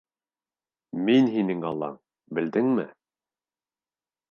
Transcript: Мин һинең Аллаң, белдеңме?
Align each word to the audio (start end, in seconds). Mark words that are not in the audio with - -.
Мин 1.09 1.29
һинең 1.35 1.61
Аллаң, 1.73 1.99
белдеңме? 2.39 2.89